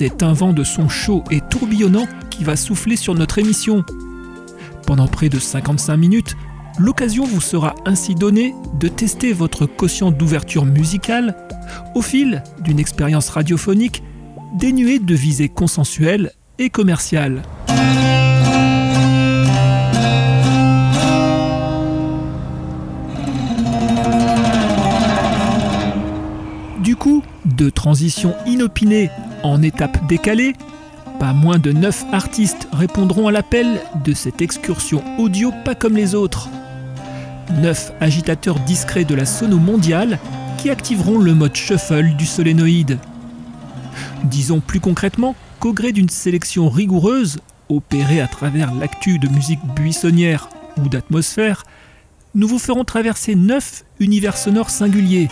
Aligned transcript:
C'est 0.00 0.22
un 0.22 0.32
vent 0.32 0.54
de 0.54 0.64
son 0.64 0.88
chaud 0.88 1.24
et 1.30 1.42
tourbillonnant 1.42 2.06
qui 2.30 2.42
va 2.42 2.56
souffler 2.56 2.96
sur 2.96 3.14
notre 3.14 3.36
émission. 3.36 3.84
Pendant 4.86 5.06
près 5.06 5.28
de 5.28 5.38
55 5.38 5.94
minutes, 5.94 6.36
l'occasion 6.78 7.26
vous 7.26 7.42
sera 7.42 7.74
ainsi 7.84 8.14
donnée 8.14 8.54
de 8.78 8.88
tester 8.88 9.34
votre 9.34 9.66
quotient 9.66 10.10
d'ouverture 10.10 10.64
musicale 10.64 11.36
au 11.94 12.00
fil 12.00 12.42
d'une 12.62 12.78
expérience 12.78 13.28
radiophonique 13.28 14.02
dénuée 14.54 15.00
de 15.00 15.14
visée 15.14 15.50
consensuelle 15.50 16.32
et 16.58 16.70
commerciale. 16.70 17.42
Du 26.82 26.96
coup, 26.96 27.22
de 27.44 27.68
transition 27.68 28.34
inopinée 28.46 29.10
en 29.42 29.62
étape 29.62 30.06
décalée, 30.06 30.54
pas 31.18 31.32
moins 31.32 31.58
de 31.58 31.72
9 31.72 32.06
artistes 32.12 32.68
répondront 32.72 33.28
à 33.28 33.32
l'appel 33.32 33.80
de 34.04 34.14
cette 34.14 34.40
excursion 34.42 35.02
audio 35.18 35.52
pas 35.64 35.74
comme 35.74 35.96
les 35.96 36.14
autres. 36.14 36.48
9 37.60 37.92
agitateurs 38.00 38.60
discrets 38.60 39.04
de 39.04 39.14
la 39.14 39.26
sono 39.26 39.58
mondiale 39.58 40.18
qui 40.58 40.70
activeront 40.70 41.18
le 41.18 41.34
mode 41.34 41.56
shuffle 41.56 42.14
du 42.16 42.26
solénoïde. 42.26 42.98
Disons 44.24 44.60
plus 44.60 44.80
concrètement 44.80 45.34
qu'au 45.58 45.72
gré 45.72 45.92
d'une 45.92 46.08
sélection 46.08 46.68
rigoureuse, 46.68 47.38
opérée 47.68 48.20
à 48.20 48.26
travers 48.26 48.74
l'actu 48.74 49.18
de 49.18 49.28
musique 49.28 49.64
buissonnière 49.76 50.48
ou 50.78 50.88
d'atmosphère, 50.88 51.64
nous 52.34 52.46
vous 52.46 52.58
ferons 52.58 52.84
traverser 52.84 53.34
9 53.34 53.84
univers 53.98 54.36
sonores 54.36 54.70
singuliers, 54.70 55.28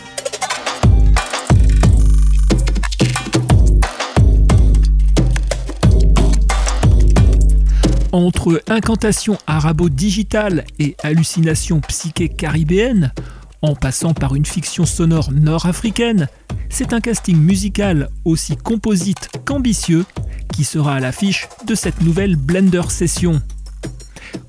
Entre 8.12 8.62
incantation 8.68 9.36
arabo-digitale 9.46 10.64
et 10.78 10.96
hallucination 11.02 11.80
psyché 11.80 12.30
caribéenne, 12.30 13.12
en 13.60 13.74
passant 13.74 14.14
par 14.14 14.34
une 14.34 14.46
fiction 14.46 14.86
sonore 14.86 15.30
nord-africaine, 15.30 16.28
c'est 16.70 16.94
un 16.94 17.00
casting 17.00 17.36
musical 17.36 18.08
aussi 18.24 18.56
composite 18.56 19.28
qu'ambitieux 19.44 20.06
qui 20.54 20.64
sera 20.64 20.94
à 20.94 21.00
l'affiche 21.00 21.48
de 21.66 21.74
cette 21.74 22.00
nouvelle 22.00 22.36
Blender 22.36 22.88
Session. 22.88 23.42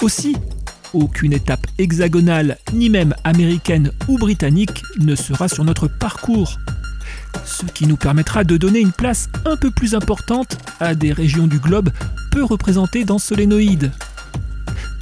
Aussi, 0.01 0.37
aucune 0.93 1.33
étape 1.33 1.67
hexagonale, 1.77 2.57
ni 2.73 2.89
même 2.89 3.13
américaine 3.25 3.91
ou 4.07 4.17
britannique 4.17 4.83
ne 4.99 5.15
sera 5.15 5.49
sur 5.49 5.65
notre 5.65 5.87
parcours 5.87 6.57
ce 7.45 7.65
qui 7.65 7.87
nous 7.87 7.97
permettra 7.97 8.43
de 8.43 8.57
donner 8.57 8.79
une 8.79 8.91
place 8.91 9.29
un 9.45 9.55
peu 9.55 9.71
plus 9.71 9.95
importante 9.95 10.57
à 10.79 10.95
des 10.95 11.11
régions 11.11 11.47
du 11.47 11.59
globe 11.59 11.89
peu 12.31 12.43
représentées 12.43 13.05
dans 13.05 13.19
Solénoïde. 13.19 13.91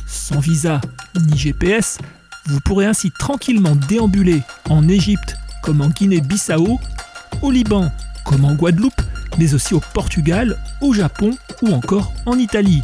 Sans 0.05 0.39
visa 0.39 0.81
ni 1.27 1.37
GPS, 1.37 1.99
vous 2.45 2.59
pourrez 2.61 2.85
ainsi 2.85 3.11
tranquillement 3.11 3.75
déambuler 3.75 4.41
en 4.69 4.87
Égypte 4.87 5.37
comme 5.63 5.81
en 5.81 5.89
Guinée-Bissau, 5.89 6.79
au 7.41 7.51
Liban 7.51 7.91
comme 8.23 8.45
en 8.45 8.55
Guadeloupe, 8.55 9.01
mais 9.37 9.53
aussi 9.53 9.73
au 9.73 9.81
Portugal, 9.93 10.57
au 10.81 10.93
Japon 10.93 11.31
ou 11.61 11.73
encore 11.73 12.13
en 12.25 12.37
Italie. 12.37 12.81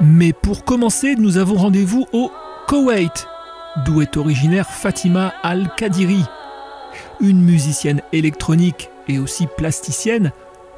Mais 0.00 0.32
pour 0.32 0.64
commencer, 0.64 1.16
nous 1.16 1.38
avons 1.38 1.56
rendez-vous 1.56 2.06
au 2.12 2.30
Koweït, 2.66 3.28
d'où 3.84 4.00
est 4.00 4.16
originaire 4.16 4.68
Fatima 4.68 5.34
Al-Kadiri, 5.42 6.24
une 7.20 7.42
musicienne 7.42 8.00
électronique 8.12 8.88
et 9.06 9.18
aussi 9.18 9.46
plasticienne 9.58 10.32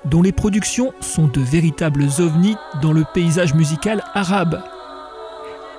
dont 0.04 0.22
les 0.22 0.32
productions 0.32 0.92
sont 1.00 1.28
de 1.28 1.40
véritables 1.40 2.06
ovnis 2.18 2.56
dans 2.82 2.92
le 2.92 3.04
paysage 3.14 3.54
musical 3.54 4.02
arabe. 4.14 4.62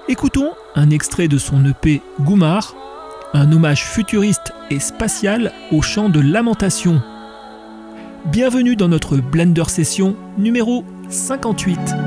Écoutons 0.08 0.52
un 0.76 0.90
extrait 0.92 1.28
de 1.28 1.38
son 1.38 1.66
EP 1.66 2.02
Goumar, 2.22 2.74
un 3.34 3.52
hommage 3.52 3.84
futuriste 3.84 4.54
et 4.70 4.80
spatial 4.80 5.52
au 5.72 5.82
chant 5.82 6.08
de 6.08 6.22
lamentation. 6.22 7.02
Bienvenue 8.26 8.78
dans 8.78 8.88
notre 8.88 9.18
Blender 9.18 9.66
Session 9.68 10.16
numéro 10.38 10.86
58. 11.10 12.07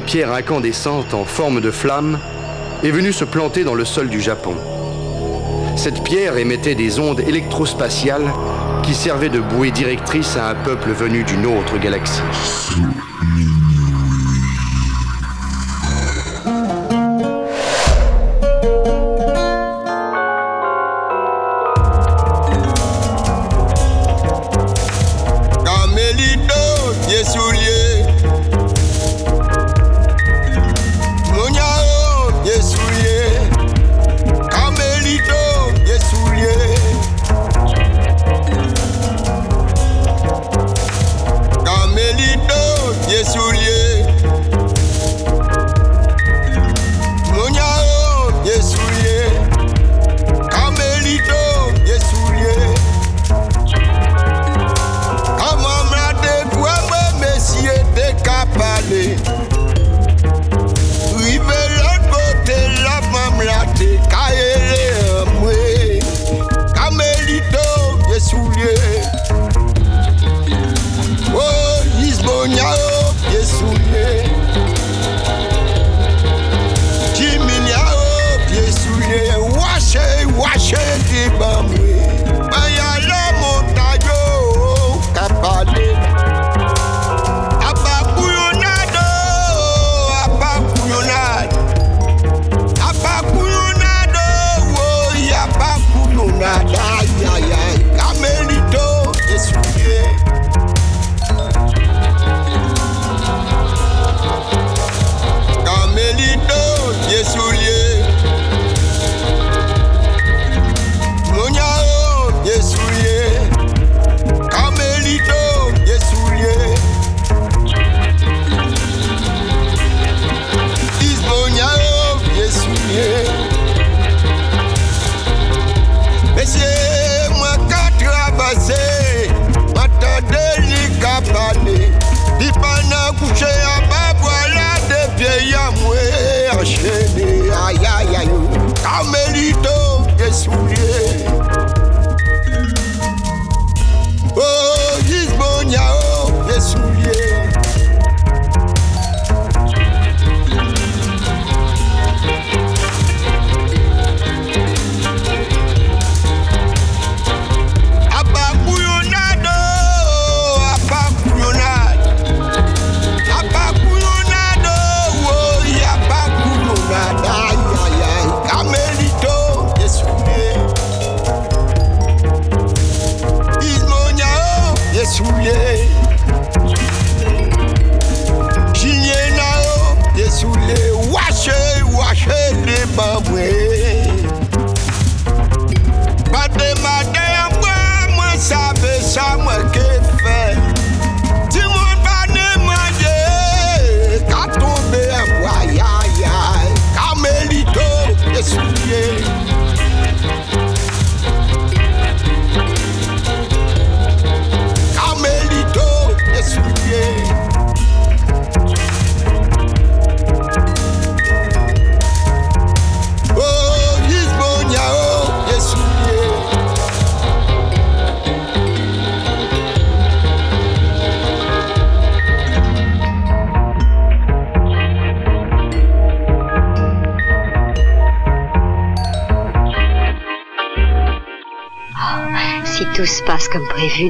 Pierre 0.00 0.32
incandescente 0.32 1.14
en 1.14 1.24
forme 1.24 1.60
de 1.60 1.70
flamme 1.70 2.18
est 2.82 2.90
venue 2.90 3.12
se 3.12 3.24
planter 3.24 3.64
dans 3.64 3.74
le 3.74 3.84
sol 3.84 4.08
du 4.08 4.20
Japon. 4.20 4.54
Cette 5.76 6.02
pierre 6.02 6.36
émettait 6.36 6.74
des 6.74 6.98
ondes 6.98 7.20
électrospatiales 7.20 8.32
qui 8.82 8.94
servaient 8.94 9.28
de 9.28 9.40
bouée 9.40 9.70
directrice 9.70 10.36
à 10.36 10.50
un 10.50 10.54
peuple 10.54 10.90
venu 10.90 11.24
d'une 11.24 11.46
autre 11.46 11.78
galaxie. 11.78 12.22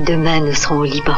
Demain 0.01 0.41
nous 0.41 0.55
serons 0.55 0.79
au 0.79 0.85
Liban. 0.85 1.17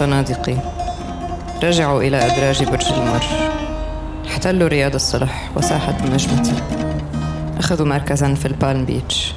الفنادقي 0.00 0.56
رجعوا 1.62 2.02
إلى 2.02 2.16
أدراج 2.16 2.64
برج 2.64 2.92
المر. 2.92 3.20
احتلوا 4.26 4.68
رياض 4.68 4.94
الصلح 4.94 5.50
وساحة 5.56 5.96
النجمة. 6.04 6.62
أخذوا 7.58 7.86
مركزا 7.86 8.34
في 8.34 8.46
البالم 8.46 8.84
بيتش. 8.84 9.32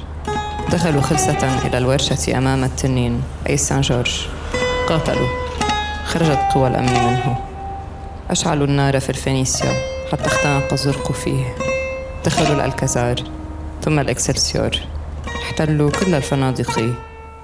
دخلوا 0.72 1.02
خلسة 1.02 1.66
إلى 1.66 1.78
الورشة 1.78 2.38
أمام 2.38 2.64
التنين 2.64 3.22
أي 3.48 3.56
سان 3.56 3.80
جورج. 3.80 4.26
قاتلوا. 4.88 5.28
خرجت 6.06 6.38
قوى 6.54 6.68
الأمن 6.68 6.92
منه. 6.92 7.36
أشعلوا 8.30 8.66
النار 8.66 9.00
في 9.00 9.10
الفينيسيا 9.10 9.72
حتى 10.12 10.26
اختنق 10.26 10.72
الزرق 10.72 11.12
فيه. 11.12 11.54
دخلوا 12.24 12.56
الألكازار 12.56 13.14
ثم 13.82 13.98
الإكسلسيور. 13.98 14.70
احتلوا 15.42 15.90
كل 15.90 16.14
الفنادق. 16.14 16.94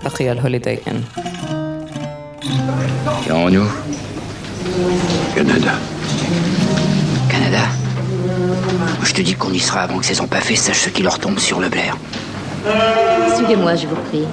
بقي 0.05 0.33
الهوليداي 0.33 0.79
إن. 0.89 1.05
Canada. 5.37 5.73
Canada? 7.29 7.63
Je 9.05 9.13
te 9.13 9.23
dis 9.23 9.35
qu'on 9.35 9.53
y 9.53 9.61
sera 9.61 9.83
avant 9.83 9.99
que 9.99 10.05
ces 10.05 10.21
empaffés 10.21 10.57
sachent 10.57 10.81
ce 10.81 10.89
qui 10.89 11.05
leur 11.05 11.21
tombe 11.21 11.39
sur 11.39 11.61
le 11.61 11.69
Blair. 11.69 11.97
Suivez-moi, 13.37 13.77
je 13.77 13.87
vous 13.87 13.95
prie. 14.09 14.25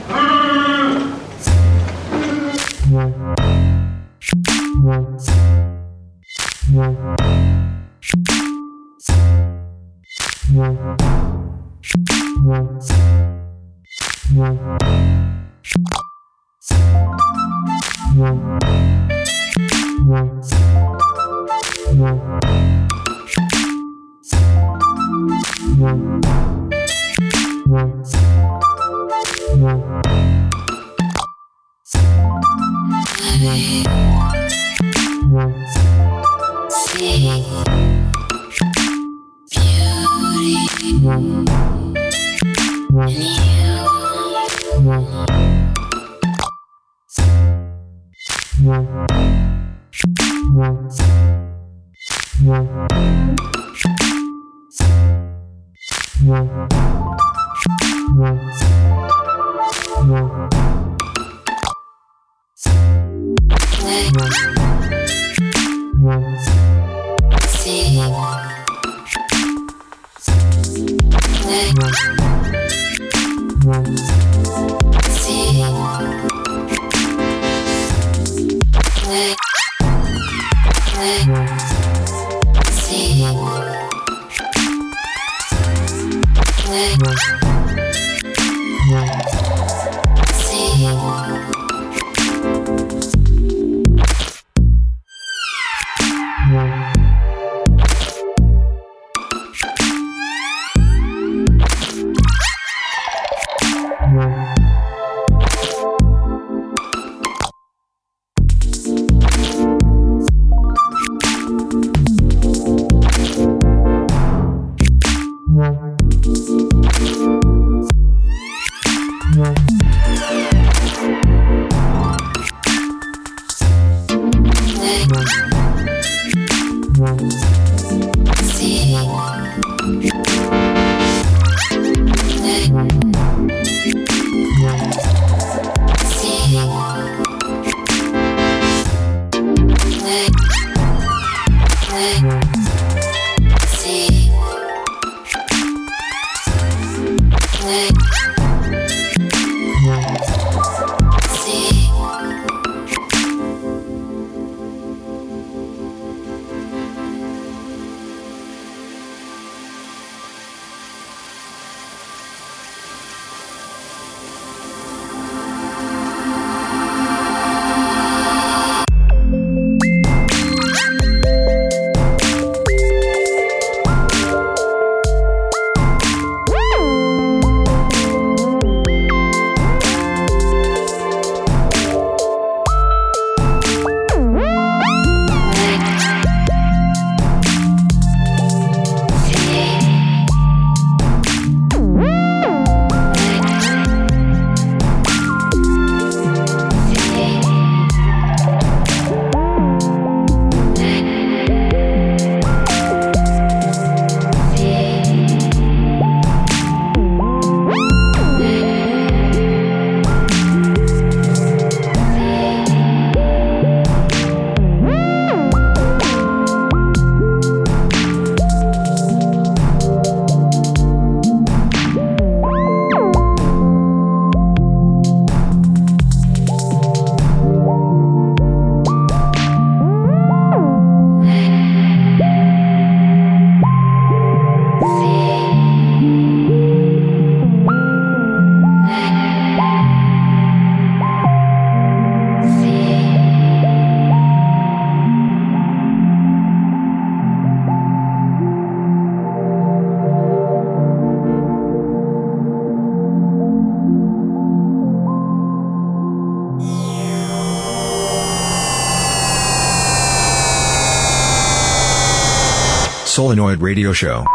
Radio 263.56 263.94
Show. 263.94 264.26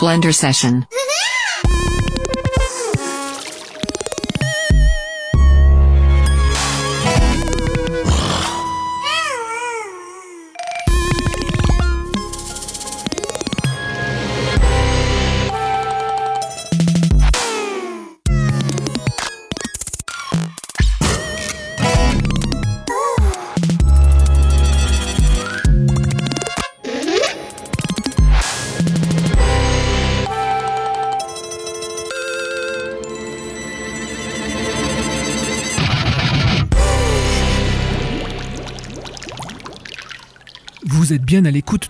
Blender 0.00 0.34
Session. 0.34 0.86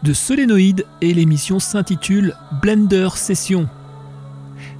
De 0.07 0.13
Solénoïde 0.13 0.87
et 1.03 1.13
l'émission 1.13 1.59
s'intitule 1.59 2.37
Blender 2.63 3.09
Session. 3.17 3.69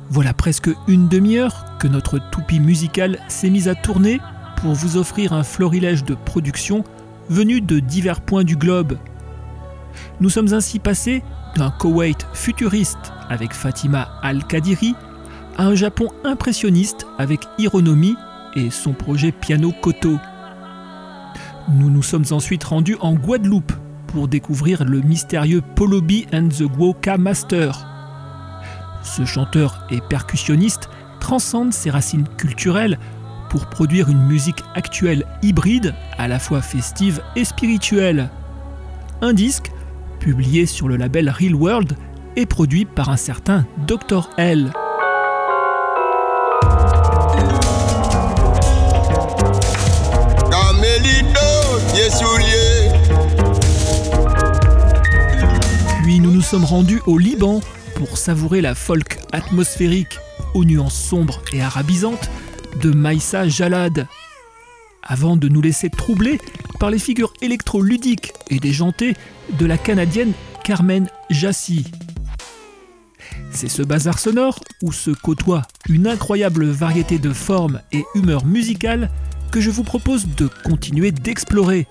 Voilà 0.09 0.33
presque 0.33 0.71
une 0.87 1.09
demi-heure 1.09 1.65
que 1.81 1.89
notre 1.89 2.21
toupie 2.31 2.61
musicale 2.61 3.19
s'est 3.27 3.51
mise 3.51 3.67
à 3.67 3.75
tourner 3.75 4.21
pour 4.59 4.75
vous 4.75 4.97
offrir 4.97 5.33
un 5.33 5.43
florilège 5.43 6.05
de 6.05 6.15
productions 6.15 6.85
venues 7.29 7.61
de 7.61 7.81
divers 7.81 8.21
points 8.21 8.45
du 8.45 8.57
globe. 8.57 8.99
Nous 10.21 10.31
sommes 10.31 10.55
ainsi 10.55 10.79
passés 10.79 11.25
d'un 11.57 11.73
Koweït 11.73 12.25
futuriste 12.33 13.13
avec 13.29 13.53
Fatima 13.53 14.21
Al-Kadiri 14.23 14.95
à 15.59 15.65
un 15.65 15.75
Japon 15.75 16.11
impressionniste 16.23 17.05
avec 17.19 17.41
Hironomi 17.59 18.15
et 18.55 18.71
son 18.71 18.93
projet 18.93 19.33
Piano 19.33 19.73
Koto. 19.83 20.19
Nous 21.69 21.91
nous 21.91 22.05
sommes 22.05 22.27
ensuite 22.31 22.63
rendus 22.63 22.97
en 23.01 23.15
Guadeloupe 23.15 23.73
pour 24.17 24.29
découvrir 24.29 24.83
le 24.87 25.03
mystérieux 25.03 25.61
Polobi 25.61 26.27
and 26.33 26.49
the 26.49 26.63
Gwoka 26.63 27.19
Master. 27.19 27.87
Ce 29.03 29.27
chanteur 29.27 29.87
et 29.91 30.01
percussionniste 30.09 30.89
transcende 31.21 31.75
ses 31.75 31.91
racines 31.91 32.27
culturelles 32.39 32.99
pour 33.51 33.67
produire 33.67 34.09
une 34.09 34.23
musique 34.23 34.65
actuelle 34.75 35.27
hybride, 35.43 35.95
à 36.17 36.29
la 36.29 36.39
fois 36.39 36.63
festive 36.63 37.21
et 37.37 37.45
spirituelle. 37.45 38.31
Un 39.21 39.35
disque, 39.35 39.71
publié 40.19 40.65
sur 40.65 40.89
le 40.89 40.97
label 40.97 41.29
Real 41.29 41.55
World, 41.55 41.95
est 42.37 42.47
produit 42.47 42.87
par 42.87 43.11
un 43.11 43.19
certain 43.19 43.67
Dr. 43.87 44.31
L. 44.39 44.73
nous 56.37 56.43
sommes 56.43 56.67
rendus 56.67 57.01
au 57.07 57.17
Liban 57.17 57.63
pour 57.95 58.19
savourer 58.19 58.61
la 58.61 58.75
folk 58.75 59.21
atmosphérique 59.33 60.19
aux 60.53 60.67
nuances 60.67 60.95
sombres 60.95 61.41
et 61.55 61.63
arabisantes 61.63 62.29
de 62.83 62.91
Maïssa 62.91 63.49
Jalad. 63.49 64.07
Avant 65.03 65.39
de 65.39 65.49
nous 65.49 65.63
laisser 65.63 65.89
troubler 65.89 66.39
par 66.79 66.91
les 66.91 66.99
figures 66.99 67.33
électro-ludiques 67.41 68.35
et 68.51 68.59
déjantées 68.59 69.15
de 69.59 69.65
la 69.65 69.79
Canadienne 69.79 70.35
Carmen 70.63 71.09
Jassy. 71.31 71.87
C'est 73.51 73.71
ce 73.71 73.81
bazar 73.81 74.19
sonore 74.19 74.61
où 74.83 74.93
se 74.93 75.13
côtoie 75.13 75.63
une 75.89 76.07
incroyable 76.07 76.67
variété 76.67 77.19
de 77.19 77.33
formes 77.33 77.81
et 77.93 78.05
humeurs 78.15 78.45
musicales 78.45 79.09
que 79.53 79.63
je 79.63 79.71
vous 79.71 79.85
propose 79.85 80.27
de 80.37 80.51
continuer 80.65 81.13
d'explorer. 81.13 81.87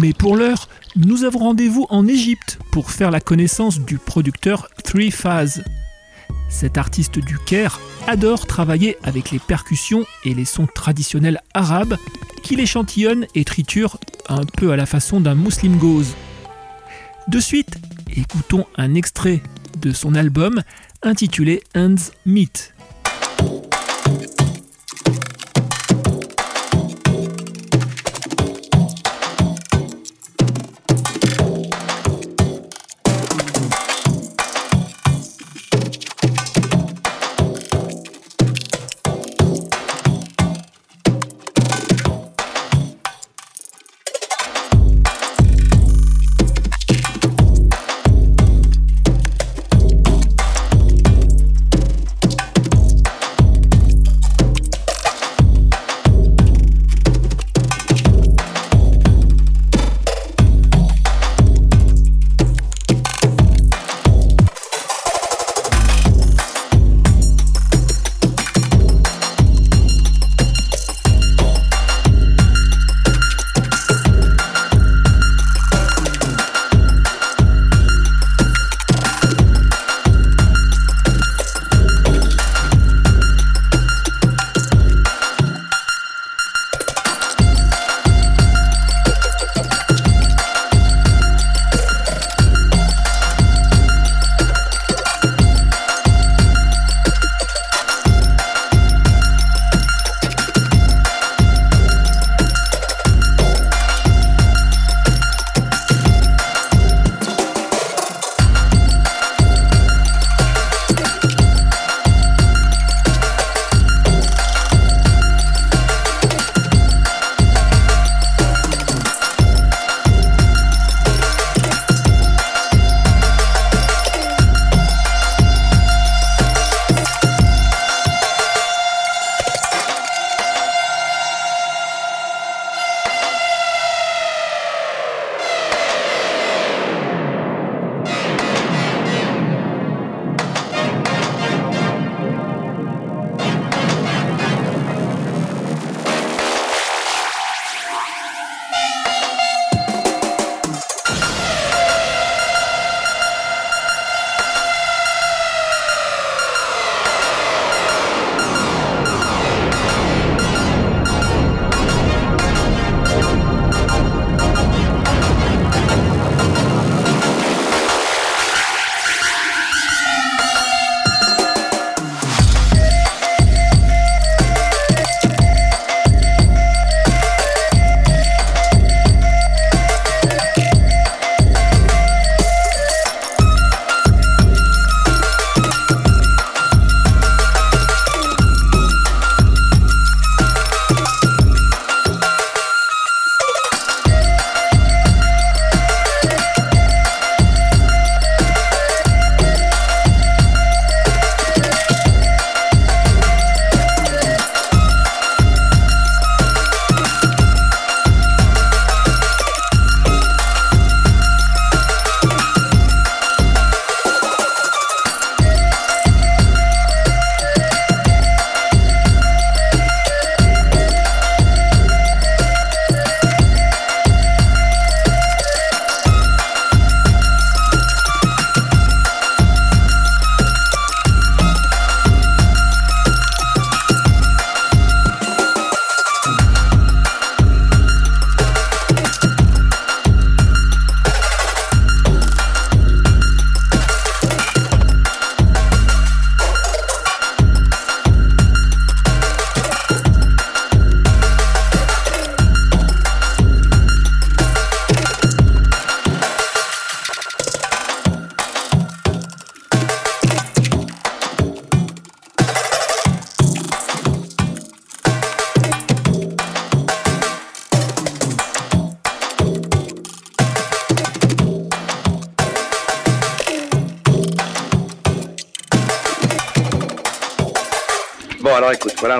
Mais 0.00 0.12
pour 0.12 0.36
l'heure, 0.36 0.68
nous 0.96 1.22
avons 1.22 1.38
rendez-vous 1.38 1.86
en 1.88 2.08
Égypte 2.08 2.58
pour 2.72 2.90
faire 2.90 3.12
la 3.12 3.20
connaissance 3.20 3.78
du 3.78 3.98
producteur 3.98 4.68
Three 4.82 5.12
Phase. 5.12 5.62
Cet 6.48 6.78
artiste 6.78 7.20
du 7.20 7.38
Caire 7.38 7.80
adore 8.08 8.46
travailler 8.46 8.96
avec 9.04 9.30
les 9.30 9.38
percussions 9.38 10.04
et 10.24 10.34
les 10.34 10.44
sons 10.44 10.66
traditionnels 10.66 11.40
arabes 11.52 11.96
qu'il 12.42 12.58
échantillonne 12.58 13.26
et 13.36 13.44
triture 13.44 13.98
un 14.28 14.44
peu 14.44 14.72
à 14.72 14.76
la 14.76 14.86
façon 14.86 15.20
d'un 15.20 15.36
Muslim 15.36 15.76
Goz. 15.76 16.14
De 17.28 17.38
suite, 17.38 17.78
écoutons 18.16 18.66
un 18.76 18.94
extrait 18.94 19.42
de 19.80 19.92
son 19.92 20.16
album 20.16 20.62
intitulé 21.02 21.62
Hands 21.76 21.94
Meet. 22.26 22.73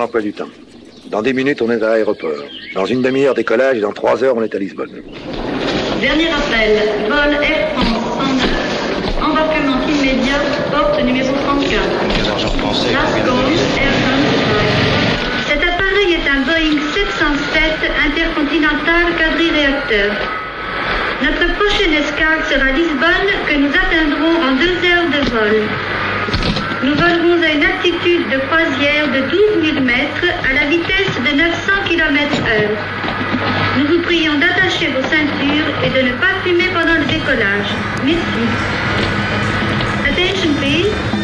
L'emploi 0.05 0.21
du 0.21 0.35
temps. 0.35 0.53
Dans 1.11 1.23
10 1.23 1.33
minutes, 1.33 1.63
on 1.63 1.71
est 1.71 1.83
à 1.83 1.89
l'aéroport. 1.89 2.45
Dans 2.75 2.85
une 2.85 3.01
demi-heure, 3.01 3.35
décollage, 3.35 3.79
et 3.79 3.81
dans 3.81 3.93
3 3.93 4.23
heures, 4.23 4.37
on 4.37 4.43
est 4.43 4.55
à 4.55 4.59
Lisbonne. 4.59 5.01
Dernier 5.99 6.29
appel, 6.29 6.73
vol 7.09 7.33
Air 7.41 7.73
France 7.73 8.05
109. 8.21 9.25
Embarquement 9.25 9.81
immédiat, 9.89 10.43
porte 10.71 11.03
numéro 11.03 11.33
34. 11.33 11.81
Last 12.93 13.17
call, 13.25 13.49
Air 13.81 13.95
France. 14.05 14.37
Cet 15.49 15.63
appareil 15.73 16.11
est 16.19 16.29
un 16.29 16.41
Boeing 16.45 16.77
707 16.93 17.89
intercontinental 18.07 19.05
quadri-réacteur. 19.17 20.13
Notre 21.23 21.47
prochaine 21.57 21.95
escale 21.95 22.45
sera 22.51 22.73
Lisbonne, 22.73 23.31
que 23.49 23.57
nous 23.57 23.73
atteindrons 23.73 24.37
en 24.49 24.53
deux 24.61 24.77
heures 24.85 25.09
de 25.17 25.31
vol. 25.31 25.94
Nous 26.85 26.95
volerons 26.95 27.43
à 27.43 27.49
une 27.49 27.65
altitude 27.65 28.29
de 28.29 28.37
croisière 28.47 29.09
de 29.09 29.21
12 29.31 29.73
000 29.73 29.81
mètres 29.81 30.27
à 30.47 30.53
la 30.53 30.69
vitesse 30.69 31.17
de 31.17 31.35
900 31.35 31.73
km 31.89 32.31
heure. 32.47 32.77
Nous 33.79 33.87
vous 33.87 34.03
prions 34.03 34.35
d'attacher 34.35 34.89
vos 34.89 35.01
ceintures 35.01 35.65
et 35.83 35.89
de 35.89 36.09
ne 36.09 36.13
pas 36.19 36.35
fumer 36.45 36.69
pendant 36.75 36.99
le 36.99 37.07
décollage. 37.07 37.73
Merci. 38.05 38.45
Attention 40.07 40.53
please. 40.61 41.24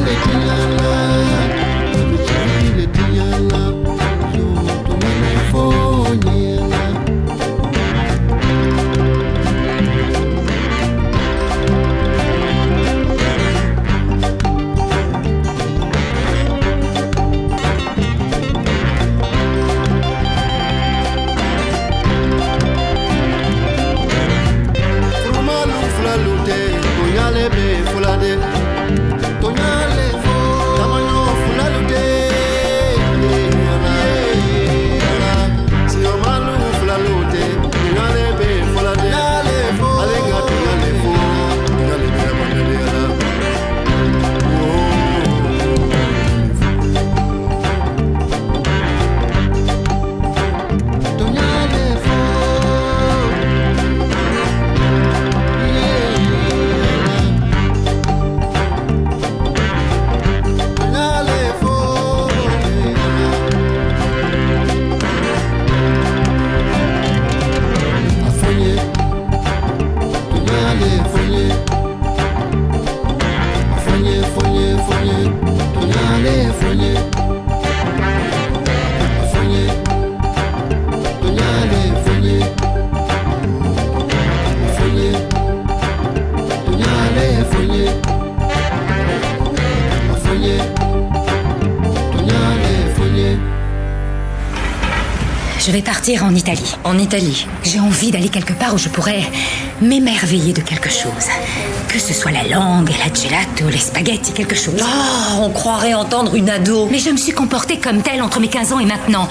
la 0.00 0.10
la 0.10 0.56
la 0.66 0.96
la 1.00 1.05
Je 95.66 95.72
vais 95.72 95.82
partir 95.82 96.22
en 96.22 96.32
Italie. 96.32 96.76
En 96.84 96.96
Italie 96.96 97.44
J'ai 97.64 97.80
envie 97.80 98.12
d'aller 98.12 98.28
quelque 98.28 98.52
part 98.52 98.72
où 98.74 98.78
je 98.78 98.88
pourrais 98.88 99.22
m'émerveiller 99.82 100.52
de 100.52 100.60
quelque 100.60 100.88
chose. 100.88 101.26
Que 101.88 101.98
ce 101.98 102.14
soit 102.14 102.30
la 102.30 102.44
langue, 102.44 102.90
la 102.90 103.12
gelato, 103.12 103.68
les 103.68 103.78
spaghettis, 103.78 104.32
quelque 104.32 104.54
chose. 104.54 104.80
Oh, 104.80 105.40
on 105.40 105.50
croirait 105.50 105.94
entendre 105.94 106.36
une 106.36 106.48
ado. 106.50 106.86
Mais 106.88 107.00
je 107.00 107.10
me 107.10 107.16
suis 107.16 107.32
comportée 107.32 107.80
comme 107.80 108.00
telle 108.00 108.22
entre 108.22 108.38
mes 108.38 108.46
15 108.46 108.74
ans 108.74 108.78
et 108.78 108.84
maintenant. 108.84 109.28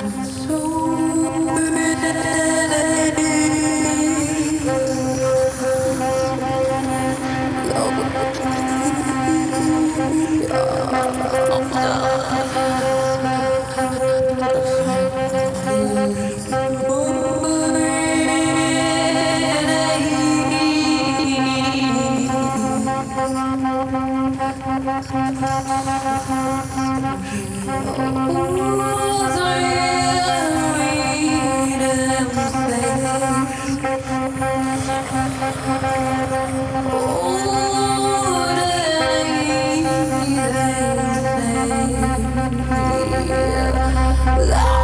Love. 44.37 44.74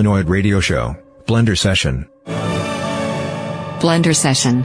Solenoid 0.00 0.30
Radio 0.30 0.60
Show, 0.60 0.96
Blender 1.26 1.58
Session. 1.58 2.08
Blender 3.80 4.16
Session. 4.16 4.64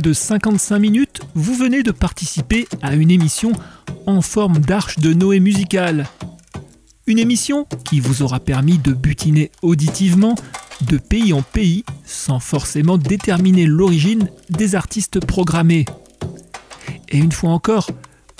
De 0.00 0.12
55 0.12 0.78
minutes, 0.78 1.20
vous 1.34 1.54
venez 1.54 1.82
de 1.82 1.90
participer 1.90 2.66
à 2.82 2.94
une 2.94 3.10
émission 3.10 3.52
en 4.06 4.20
forme 4.20 4.58
d'arche 4.58 4.98
de 4.98 5.12
Noé 5.12 5.40
musicale. 5.40 6.06
Une 7.06 7.18
émission 7.18 7.66
qui 7.84 8.00
vous 8.00 8.22
aura 8.22 8.38
permis 8.38 8.78
de 8.78 8.92
butiner 8.92 9.50
auditivement 9.62 10.34
de 10.82 10.98
pays 10.98 11.32
en 11.32 11.42
pays 11.42 11.84
sans 12.04 12.38
forcément 12.38 12.98
déterminer 12.98 13.66
l'origine 13.66 14.30
des 14.50 14.74
artistes 14.74 15.24
programmés. 15.24 15.86
Et 17.08 17.18
une 17.18 17.32
fois 17.32 17.50
encore, 17.50 17.90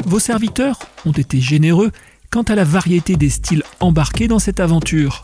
vos 0.05 0.21
serviteurs 0.21 0.79
ont 1.07 1.13
été 1.13 1.41
généreux 1.41 1.91
quant 2.31 2.43
à 2.43 2.55
la 2.55 2.65
variété 2.65 3.17
des 3.17 3.31
styles 3.31 3.63
embarqués 3.81 4.29
dans 4.29 4.39
cette 4.39 4.61
aventure. 4.61 5.23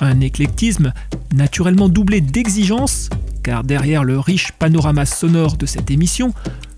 Un 0.00 0.20
éclectisme 0.20 0.92
naturellement 1.32 1.88
doublé 1.88 2.20
d'exigences 2.20 3.08
car 3.42 3.64
derrière 3.64 4.04
le 4.04 4.18
riche 4.18 4.52
panorama 4.52 5.06
sonore 5.06 5.56
de 5.56 5.66
cette 5.66 5.90
émission, 5.90 6.32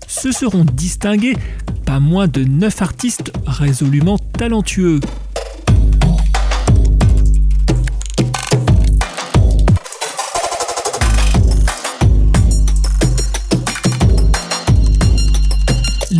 se 0.07 0.31
seront 0.31 0.65
distingués 0.65 1.35
pas 1.85 1.99
moins 1.99 2.27
de 2.27 2.43
9 2.43 2.81
artistes 2.81 3.31
résolument 3.45 4.17
talentueux. 4.17 4.99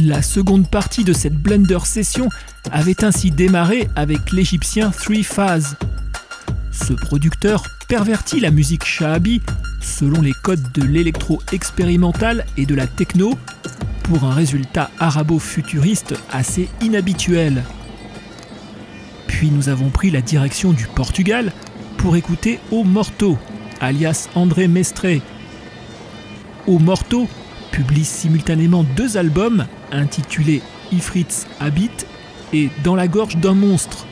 La 0.03 0.21
seconde 0.21 0.69
partie 0.69 1.03
de 1.03 1.13
cette 1.13 1.33
Blender 1.33 1.79
session 1.83 2.29
avait 2.71 3.03
ainsi 3.03 3.31
démarré 3.31 3.87
avec 3.95 4.31
l'égyptien 4.31 4.91
Three 4.91 5.23
Phase. 5.23 5.77
Ce 6.71 6.93
producteur 6.93 7.63
pervertit 7.87 8.39
la 8.39 8.51
musique 8.51 8.85
shahabi 8.85 9.41
selon 9.85 10.21
les 10.21 10.33
codes 10.33 10.71
de 10.73 10.83
l'électro 10.83 11.39
expérimental 11.51 12.45
et 12.57 12.65
de 12.65 12.75
la 12.75 12.87
techno 12.87 13.33
pour 14.03 14.23
un 14.23 14.33
résultat 14.33 14.89
arabo-futuriste 14.99 16.15
assez 16.31 16.67
inhabituel. 16.81 17.63
Puis 19.27 19.51
nous 19.51 19.69
avons 19.69 19.89
pris 19.89 20.11
la 20.11 20.21
direction 20.21 20.73
du 20.73 20.87
Portugal 20.87 21.51
pour 21.97 22.15
écouter 22.15 22.59
O 22.71 22.83
Morto, 22.83 23.37
alias 23.79 24.27
André 24.35 24.67
Mestre. 24.67 25.21
O 26.67 26.79
Morto, 26.79 27.27
publie 27.71 28.05
simultanément 28.05 28.83
deux 28.83 29.17
albums 29.17 29.65
intitulés 29.91 30.61
Ifrit's 30.91 31.45
Habit 31.59 31.91
et 32.53 32.69
Dans 32.83 32.95
la 32.95 33.07
gorge 33.07 33.37
d'un 33.37 33.53
monstre. 33.53 34.05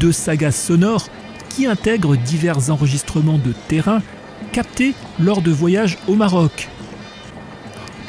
Deux 0.00 0.12
sagas 0.12 0.52
sonores 0.52 1.08
qui 1.48 1.66
intègrent 1.66 2.16
divers 2.16 2.70
enregistrements 2.70 3.38
de 3.38 3.52
terrain 3.68 4.02
captés 4.54 4.94
lors 5.18 5.42
de 5.42 5.50
voyages 5.50 5.98
au 6.06 6.14
Maroc. 6.14 6.68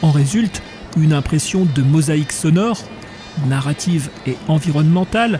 En 0.03 0.11
résulte 0.11 0.61
une 0.95 1.11
impression 1.11 1.65
de 1.65 1.81
mosaïque 1.81 2.31
sonore, 2.31 2.77
narrative 3.47 4.11
et 4.27 4.37
environnementale, 4.47 5.39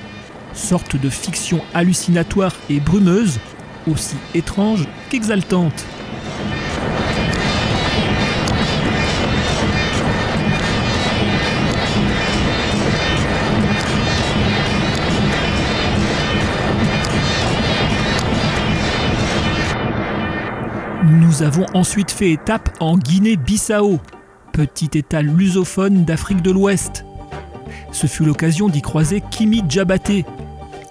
sorte 0.53 0.99
de 0.99 1.09
fiction 1.09 1.61
hallucinatoire 1.75 2.55
et 2.71 2.79
brumeuse, 2.79 3.39
aussi 3.87 4.15
étrange 4.33 4.87
qu'exaltante. 5.11 5.85
Nous 21.35 21.43
avons 21.43 21.65
ensuite 21.73 22.11
fait 22.11 22.31
étape 22.31 22.69
en 22.79 22.97
Guinée-Bissau, 22.97 23.99
petit 24.53 24.89
état 24.93 25.21
lusophone 25.21 26.05
d'Afrique 26.05 26.41
de 26.41 26.49
l'Ouest. 26.49 27.03
Ce 27.91 28.07
fut 28.07 28.23
l'occasion 28.23 28.69
d'y 28.69 28.81
croiser 28.81 29.21
Kimi 29.31 29.61
Djabaté, 29.67 30.23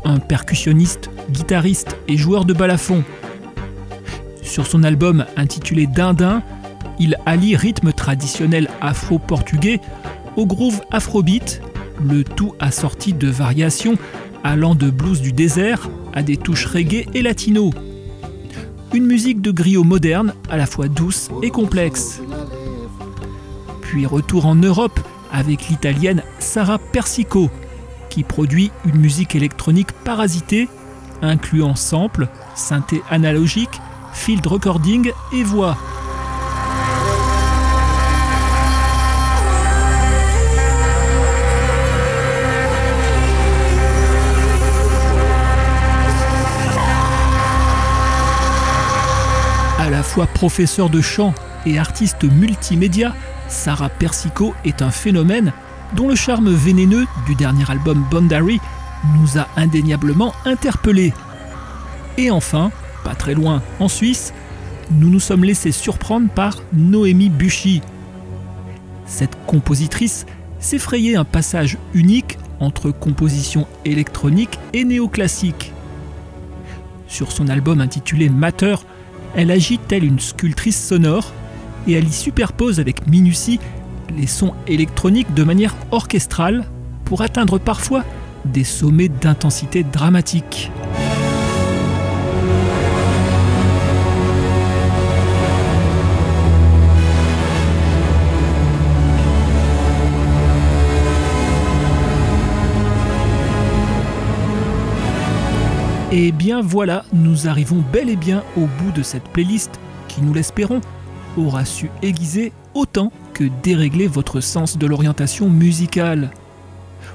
un 0.04 0.18
percussionniste, 0.18 1.08
guitariste 1.30 1.96
et 2.08 2.18
joueur 2.18 2.44
de 2.44 2.52
balafon. 2.52 3.04
Sur 4.42 4.66
son 4.66 4.82
album 4.82 5.24
intitulé 5.38 5.86
Dindin, 5.86 6.42
il 6.98 7.16
allie 7.24 7.56
rythme 7.56 7.94
traditionnel 7.94 8.68
afro-portugais 8.82 9.80
au 10.36 10.44
groove 10.44 10.82
afrobeat, 10.90 11.62
le 12.06 12.22
tout 12.22 12.54
assorti 12.60 13.14
de 13.14 13.28
variations 13.28 13.96
allant 14.42 14.74
de 14.74 14.90
blues 14.90 15.22
du 15.22 15.32
désert 15.32 15.88
à 16.12 16.22
des 16.22 16.36
touches 16.36 16.66
reggae 16.66 17.06
et 17.14 17.22
latino. 17.22 17.70
Une 18.94 19.06
musique 19.06 19.40
de 19.40 19.50
griot 19.50 19.82
moderne, 19.82 20.34
à 20.48 20.56
la 20.56 20.66
fois 20.66 20.86
douce 20.86 21.28
et 21.42 21.50
complexe. 21.50 22.20
Puis 23.80 24.06
retour 24.06 24.46
en 24.46 24.54
Europe 24.54 25.00
avec 25.32 25.68
l'italienne 25.68 26.22
Sara 26.38 26.78
Persico, 26.78 27.50
qui 28.08 28.22
produit 28.22 28.70
une 28.84 29.00
musique 29.00 29.34
électronique 29.34 29.90
parasitée, 30.04 30.68
incluant 31.22 31.74
samples, 31.74 32.28
synthé 32.54 33.02
analogique, 33.10 33.80
field 34.12 34.46
recording 34.46 35.10
et 35.32 35.42
voix. 35.42 35.76
Fois 50.14 50.26
professeur 50.28 50.90
de 50.90 51.00
chant 51.00 51.34
et 51.66 51.76
artiste 51.76 52.22
multimédia, 52.22 53.16
Sarah 53.48 53.88
Persico 53.88 54.54
est 54.64 54.80
un 54.80 54.92
phénomène 54.92 55.52
dont 55.96 56.06
le 56.06 56.14
charme 56.14 56.54
vénéneux 56.54 57.04
du 57.26 57.34
dernier 57.34 57.68
album 57.68 58.06
Bondary 58.12 58.60
nous 59.18 59.40
a 59.40 59.48
indéniablement 59.56 60.32
interpellés. 60.44 61.12
Et 62.16 62.30
enfin, 62.30 62.70
pas 63.02 63.16
très 63.16 63.34
loin, 63.34 63.60
en 63.80 63.88
Suisse, 63.88 64.32
nous 64.92 65.08
nous 65.08 65.18
sommes 65.18 65.42
laissés 65.42 65.72
surprendre 65.72 66.28
par 66.28 66.58
Noémie 66.72 67.28
Buchy. 67.28 67.82
Cette 69.06 69.36
compositrice 69.48 70.26
s'effrayait 70.60 71.16
un 71.16 71.24
passage 71.24 71.76
unique 71.92 72.38
entre 72.60 72.92
composition 72.92 73.66
électronique 73.84 74.60
et 74.74 74.84
néoclassique. 74.84 75.72
Sur 77.08 77.32
son 77.32 77.48
album 77.48 77.80
intitulé 77.80 78.28
Matter, 78.28 78.76
elle 79.36 79.50
agit 79.50 79.78
telle 79.78 80.04
une 80.04 80.20
sculptrice 80.20 80.88
sonore 80.88 81.32
et 81.86 81.92
elle 81.92 82.08
y 82.08 82.12
superpose 82.12 82.80
avec 82.80 83.06
minutie 83.06 83.60
les 84.16 84.26
sons 84.26 84.54
électroniques 84.66 85.32
de 85.34 85.44
manière 85.44 85.74
orchestrale 85.90 86.64
pour 87.04 87.22
atteindre 87.22 87.58
parfois 87.58 88.04
des 88.44 88.64
sommets 88.64 89.08
d'intensité 89.08 89.82
dramatique. 89.82 90.70
Et 106.16 106.30
bien 106.30 106.62
voilà, 106.62 107.04
nous 107.12 107.48
arrivons 107.48 107.82
bel 107.92 108.08
et 108.08 108.14
bien 108.14 108.44
au 108.56 108.68
bout 108.78 108.92
de 108.94 109.02
cette 109.02 109.24
playlist 109.24 109.80
qui, 110.06 110.22
nous 110.22 110.32
l'espérons, 110.32 110.80
aura 111.36 111.64
su 111.64 111.90
aiguiser 112.02 112.52
autant 112.72 113.10
que 113.32 113.42
dérégler 113.64 114.06
votre 114.06 114.38
sens 114.38 114.78
de 114.78 114.86
l'orientation 114.86 115.50
musicale. 115.50 116.30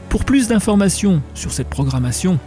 Pour 0.10 0.26
plus 0.26 0.50
d'informations 0.50 1.22
sur 1.34 1.54
cette 1.54 1.70
programmation, 1.70 2.40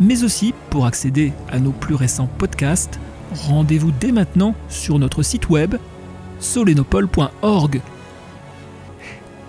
mais 0.00 0.24
aussi 0.24 0.52
pour 0.68 0.86
accéder 0.86 1.32
à 1.48 1.60
nos 1.60 1.70
plus 1.70 1.94
récents 1.94 2.28
podcasts, 2.38 2.98
rendez-vous 3.32 3.92
dès 3.92 4.10
maintenant 4.10 4.56
sur 4.68 4.98
notre 4.98 5.22
site 5.22 5.48
web 5.48 5.76
solenopole.org. 6.40 7.80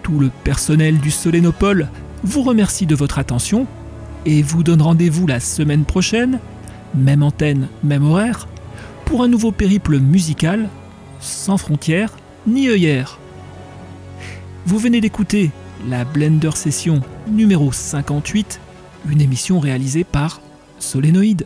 Tout 0.03 0.19
le 0.19 0.29
personnel 0.43 0.99
du 0.99 1.09
Solénopole 1.09 1.87
vous 2.23 2.43
remercie 2.43 2.85
de 2.85 2.93
votre 2.93 3.17
attention 3.17 3.65
et 4.25 4.41
vous 4.41 4.63
donne 4.63 4.81
rendez-vous 4.81 5.27
la 5.27 5.39
semaine 5.39 5.85
prochaine, 5.85 6.39
même 6.93 7.23
antenne, 7.23 7.67
même 7.83 8.05
horaire, 8.05 8.47
pour 9.05 9.23
un 9.23 9.27
nouveau 9.27 9.51
périple 9.51 9.99
musical 9.99 10.69
sans 11.19 11.57
frontières 11.57 12.17
ni 12.47 12.69
œillères. 12.69 13.19
Vous 14.65 14.79
venez 14.79 15.01
d'écouter 15.01 15.51
la 15.87 16.05
Blender 16.05 16.51
Session 16.55 17.01
numéro 17.27 17.71
58, 17.71 18.59
une 19.09 19.21
émission 19.21 19.59
réalisée 19.59 20.03
par 20.03 20.41
Solénoïde. 20.79 21.45